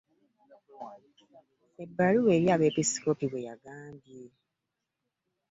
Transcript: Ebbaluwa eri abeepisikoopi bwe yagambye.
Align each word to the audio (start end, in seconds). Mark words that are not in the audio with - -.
Ebbaluwa 1.83 2.31
eri 2.37 2.47
abeepisikoopi 2.55 3.25
bwe 3.31 3.45
yagambye. 3.47 4.23